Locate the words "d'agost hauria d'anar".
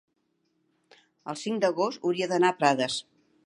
1.67-2.51